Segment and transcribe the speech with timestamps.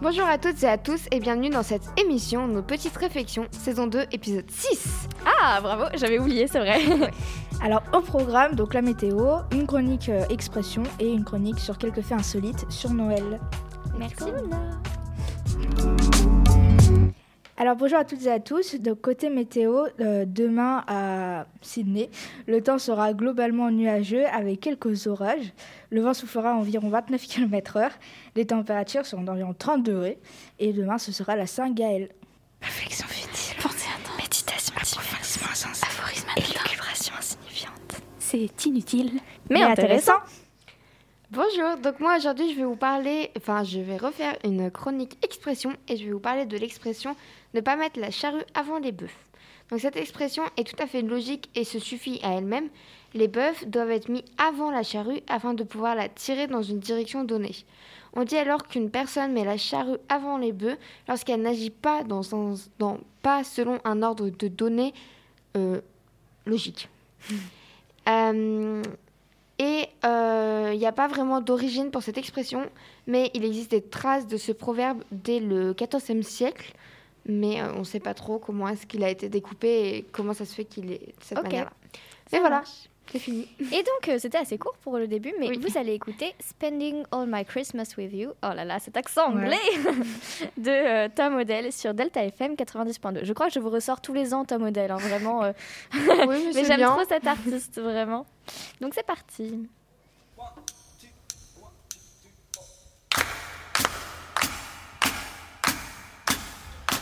[0.00, 3.88] Bonjour à toutes et à tous et bienvenue dans cette émission Nos Petites Réflexions, saison
[3.88, 5.08] 2, épisode 6.
[5.26, 6.80] Ah, bravo, j'avais oublié, c'est vrai.
[7.60, 12.00] Alors au programme, donc la météo, une chronique euh, expression et une chronique sur quelques
[12.00, 13.38] faits insolites sur Noël.
[13.98, 14.24] Merci.
[17.60, 18.76] Alors bonjour à toutes et à tous.
[18.76, 22.08] Donc côté météo, euh, demain à Sydney,
[22.46, 25.52] le temps sera globalement nuageux avec quelques orages.
[25.90, 27.90] Le vent soufflera à environ 29 km/h.
[28.36, 30.18] Les températures seront d'environ 30 degrés.
[30.60, 32.10] Et demain, ce sera la Saint-Gaël.
[32.62, 33.60] Réflexion futile.
[33.60, 34.18] Pensée intense.
[34.22, 35.82] Méditation approfondissement sens.
[35.82, 38.02] Aphorisme élucubration insignifiante.
[38.20, 39.18] C'est inutile.
[39.50, 40.20] Mais intéressant.
[41.30, 45.74] Bonjour, donc moi aujourd'hui je vais vous parler, enfin je vais refaire une chronique expression
[45.86, 47.14] et je vais vous parler de l'expression
[47.52, 49.10] ne pas mettre la charrue avant les bœufs.
[49.68, 52.70] Donc cette expression est tout à fait logique et se suffit à elle-même.
[53.12, 56.78] Les bœufs doivent être mis avant la charrue afin de pouvoir la tirer dans une
[56.78, 57.56] direction donnée.
[58.14, 62.22] On dit alors qu'une personne met la charrue avant les bœufs lorsqu'elle n'agit pas, dans,
[63.20, 64.94] pas selon un ordre de données
[65.58, 65.82] euh,
[66.46, 66.88] logique.
[68.08, 68.82] Euh,
[69.58, 72.62] et euh, il n'y a pas vraiment d'origine pour cette expression,
[73.06, 76.72] mais il existe des traces de ce proverbe dès le XIVe siècle.
[77.26, 80.32] Mais euh, on ne sait pas trop comment est-ce qu'il a été découpé et comment
[80.32, 81.72] ça se fait qu'il est de cette manière-là.
[82.32, 82.62] Mais voilà,
[83.10, 83.46] c'est fini.
[83.60, 85.58] Et donc, euh, c'était assez court pour le début, mais Oui.
[85.58, 88.30] vous allez écouter Spending All My Christmas With You.
[88.42, 89.44] Oh là là, cet accent Ouais.
[89.44, 89.56] anglais
[90.56, 93.24] de euh, Tom Odell sur Delta FM 90.2.
[93.24, 95.42] Je crois que je vous ressors tous les ans Tom Odell, hein, vraiment.
[95.44, 95.52] euh,
[96.26, 98.24] Oui, mais c'est j'aime trop cet artiste, vraiment.
[98.80, 99.68] Donc, c'est parti.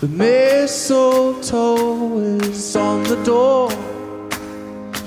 [0.00, 1.38] The mistletoe
[2.18, 3.70] is on the door.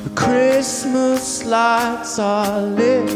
[0.05, 3.11] The Christmas lights are lit.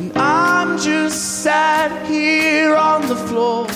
[0.00, 3.66] And I'm just sat here on the floor,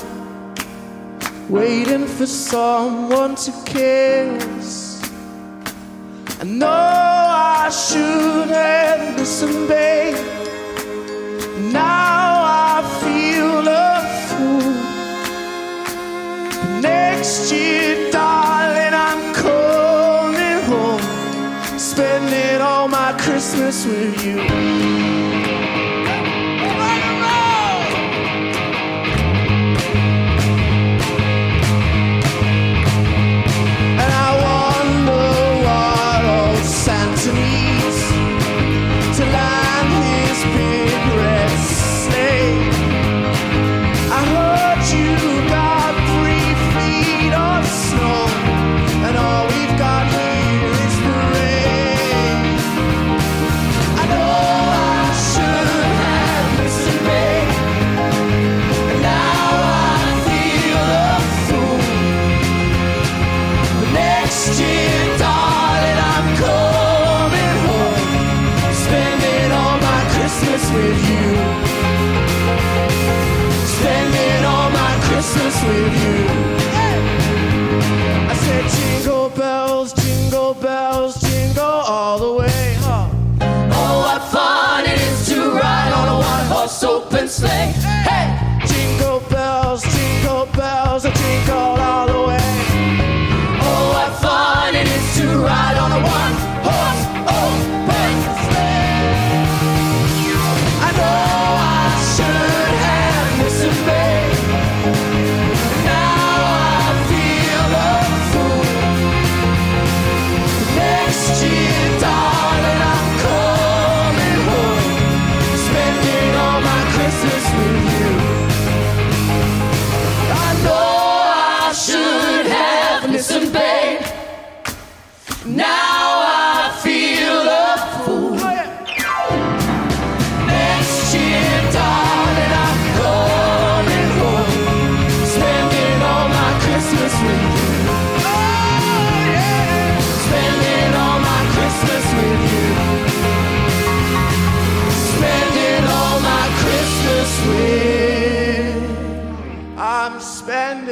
[1.51, 5.03] waiting for someone to kiss.
[6.41, 10.17] I know I should have listened, babe.
[11.73, 14.73] Now I feel a fool.
[16.81, 25.50] Next year, darling, I'm coming home, spending all my Christmas with you.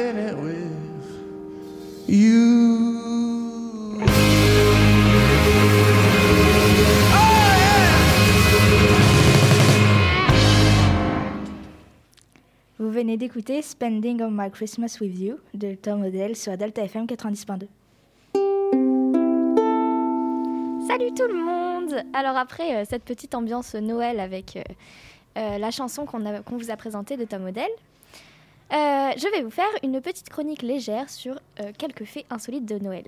[0.09, 0.71] Spending it with
[2.07, 3.29] you.
[7.19, 7.89] Yeah.
[12.79, 17.05] Vous venez d'écouter Spending on My Christmas with You de Tom Odell sur Delta FM
[17.05, 17.67] 90.2.
[20.87, 24.63] Salut tout le monde Alors après euh, cette petite ambiance Noël avec euh,
[25.37, 27.69] euh, la chanson qu'on vous a présentée de Tom Odell,
[28.71, 33.05] je vais vous faire une petite chronique légère sur euh, quelques faits insolites de Noël.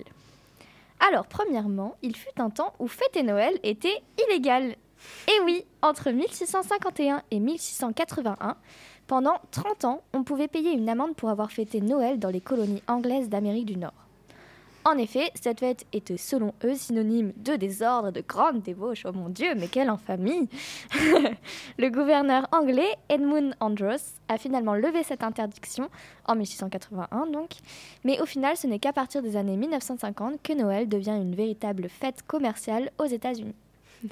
[1.00, 4.76] Alors premièrement, il fut un temps où fêter Noël était illégal.
[5.28, 8.56] Et oui, entre 1651 et 1681,
[9.08, 12.82] pendant 30 ans, on pouvait payer une amende pour avoir fêté Noël dans les colonies
[12.86, 14.01] anglaises d'Amérique du Nord.
[14.84, 19.04] En effet, cette fête était selon eux synonyme de désordre, de grande débauche.
[19.06, 20.48] Oh mon Dieu, mais quelle infamie
[21.78, 25.88] Le gouverneur anglais Edmund Andros a finalement levé cette interdiction
[26.26, 27.50] en 1681 donc,
[28.04, 31.88] mais au final ce n'est qu'à partir des années 1950 que Noël devient une véritable
[31.88, 33.54] fête commerciale aux États-Unis.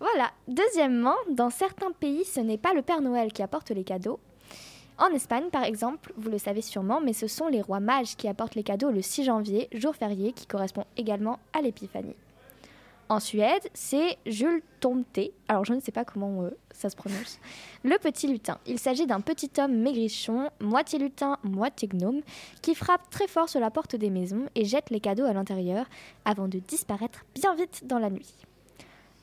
[0.00, 0.30] voilà.
[0.46, 4.20] Deuxièmement, dans certains pays, ce n'est pas le Père Noël qui apporte les cadeaux,
[4.98, 8.28] en Espagne, par exemple, vous le savez sûrement, mais ce sont les rois mages qui
[8.28, 12.14] apportent les cadeaux le 6 janvier, jour férié qui correspond également à l'épiphanie.
[13.08, 15.18] En Suède, c'est Jules Tomte,
[15.48, 17.40] alors je ne sais pas comment euh, ça se prononce,
[17.82, 18.58] le petit lutin.
[18.66, 22.22] Il s'agit d'un petit homme maigrichon, moitié lutin, moitié gnome,
[22.62, 25.86] qui frappe très fort sur la porte des maisons et jette les cadeaux à l'intérieur
[26.24, 28.34] avant de disparaître bien vite dans la nuit.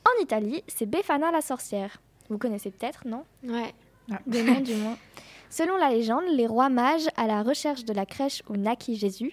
[0.06, 2.00] En Italie, c'est Befana la sorcière.
[2.30, 3.24] Vous connaissez peut-être, non?
[3.44, 3.74] Ouais.
[4.28, 4.98] de nom du moins.
[5.50, 9.32] Selon la légende, les rois mages, à la recherche de la crèche où naquit Jésus,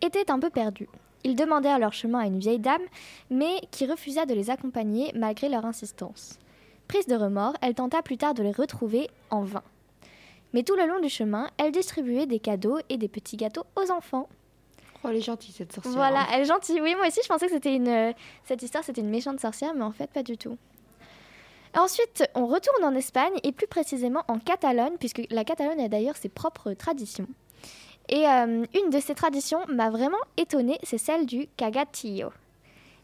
[0.00, 0.88] étaient un peu perdus.
[1.24, 2.82] Ils demandèrent leur chemin à une vieille dame,
[3.30, 6.38] mais qui refusa de les accompagner malgré leur insistance.
[6.86, 9.62] Prise de remords, elle tenta plus tard de les retrouver en vain.
[10.54, 13.90] Mais tout le long du chemin, elle distribuait des cadeaux et des petits gâteaux aux
[13.90, 14.28] enfants.
[15.04, 15.94] Oh, elle est gentille cette sorcière.
[15.94, 16.26] Voilà, hein.
[16.32, 16.80] elle est gentille.
[16.80, 18.14] Oui, moi aussi, je pensais que c'était une
[18.44, 20.56] cette histoire, c'était une méchante sorcière, mais en fait, pas du tout.
[21.78, 26.16] Ensuite, on retourne en Espagne et plus précisément en Catalogne, puisque la Catalogne a d'ailleurs
[26.16, 27.28] ses propres traditions.
[28.08, 32.32] Et euh, une de ces traditions m'a vraiment étonnée, c'est celle du cagatillo.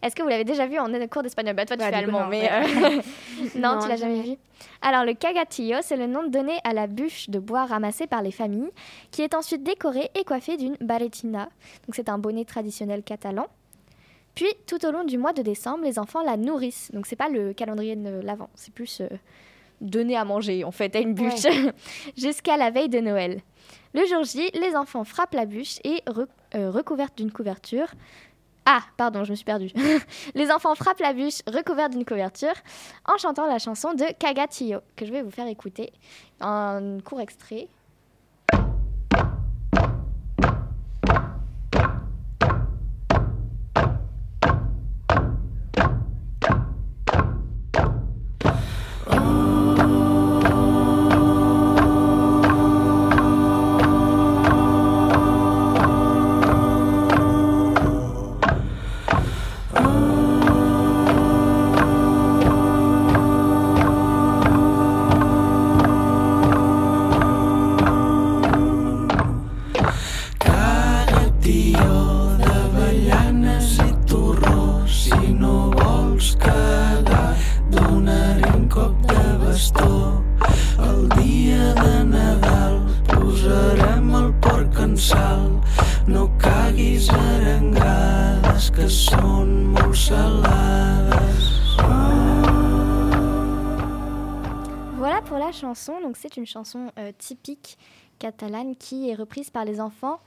[0.02, 1.54] Est-ce que vous l'avez déjà vu en cours d'espagnol?
[1.54, 2.62] Bah toi tu fais coup, allemand, non, mais euh,
[3.54, 4.36] non, Non, tu l'as jamais vu.
[4.82, 8.32] Alors le cagatillo, c'est le nom donné à la bûche de bois ramassée par les
[8.32, 8.70] familles,
[9.12, 11.48] qui est ensuite décorée et coiffée d'une barretina.
[11.86, 13.46] Donc c'est un bonnet traditionnel catalan.
[14.34, 16.90] Puis tout au long du mois de décembre, les enfants la nourrissent.
[16.92, 19.08] Donc c'est pas le calendrier de l'avant, c'est plus euh,
[19.80, 21.46] donner à manger en fait à une bûche
[22.16, 23.40] jusqu'à la veille de Noël.
[23.94, 26.26] Le jour J, les enfants frappent la bûche et re-
[26.56, 27.86] euh, recouverte d'une couverture.
[28.66, 29.70] Ah, pardon, je me suis perdue.
[30.34, 32.54] les enfants frappent la bûche recouverte d'une couverture
[33.06, 35.92] en chantant la chanson de Cagatillo, que je vais vous faire écouter.
[36.40, 37.68] Un court extrait.
[94.96, 96.00] Voilà pour la chanson.
[96.02, 97.76] Donc c'est une chanson euh, typique
[98.24, 100.18] catalane qui est reprise par les enfants.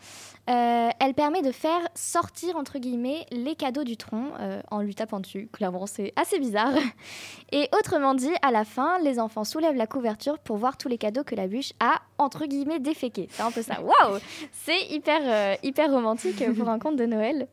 [0.49, 4.93] Euh, elle permet de faire sortir entre guillemets les cadeaux du tronc euh, en lui
[4.93, 5.49] tapant dessus.
[5.51, 6.73] Clairement, c'est assez bizarre.
[7.51, 10.99] Et autrement dit, à la fin, les enfants soulèvent la couverture pour voir tous les
[10.99, 13.29] cadeaux que la bûche a entre guillemets déféqués.
[13.31, 13.81] C'est un peu ça.
[13.81, 14.19] Waouh,
[14.51, 17.47] c'est hyper euh, hyper romantique pour un conte de Noël.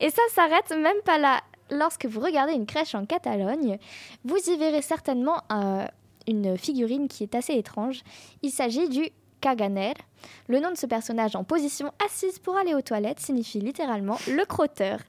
[0.00, 1.40] Et ça s'arrête même pas là.
[1.70, 3.78] Lorsque vous regardez une crèche en Catalogne,
[4.24, 5.84] vous y verrez certainement euh,
[6.26, 8.02] une figurine qui est assez étrange.
[8.42, 9.94] Il s'agit du Caganer.
[10.48, 14.44] Le nom de ce personnage en position assise pour aller aux toilettes signifie littéralement le
[14.44, 15.00] crotteur.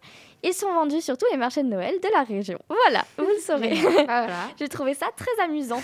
[0.44, 2.60] Ils sont vendus sur tous les marchés de Noël de la région.
[2.70, 3.74] Voilà, vous le saurez.
[3.76, 4.48] Voilà.
[4.60, 5.82] J'ai trouvé ça très amusant.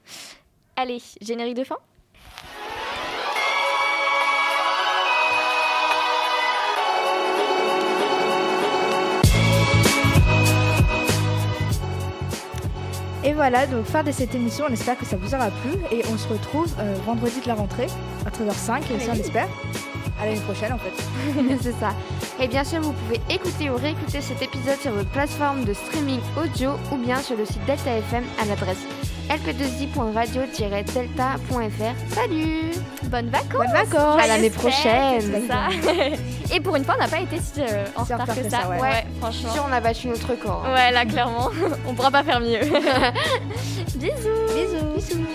[0.76, 1.78] Allez, générique de fin?
[13.24, 16.02] Et voilà, donc fin de cette émission, on espère que ça vous aura plu et
[16.12, 17.86] on se retrouve euh, vendredi de la rentrée
[18.26, 19.20] à 13h05 aussi on oui.
[19.20, 19.48] espère.
[20.20, 20.92] À l'année prochaine en fait.
[21.62, 21.94] c'est ça.
[22.40, 26.20] Et bien sûr, vous pouvez écouter ou réécouter cet épisode sur votre plateforme de streaming
[26.42, 28.86] audio ou bien sur le site Delta FM à l'adresse
[29.32, 32.14] lp2i.radio-delta.fr.
[32.14, 32.72] Salut
[33.04, 33.52] Bonnes vacances.
[33.52, 34.20] Bonnes vacances.
[34.22, 35.42] À l'année prochaine.
[35.48, 35.68] ça.
[36.54, 38.48] Et pour une fois, on n'a pas été si euh, en Si en retard que
[38.50, 38.68] ça.
[38.68, 38.78] ouais.
[38.80, 39.52] ouais, franchement.
[39.52, 40.64] Sûr, on a battu notre record.
[40.66, 40.74] hein.
[40.74, 41.48] Ouais, là, clairement,
[41.86, 42.60] on pourra pas faire mieux.
[43.96, 44.12] Bisous.
[44.54, 44.94] Bisous.
[44.94, 45.26] Bisous.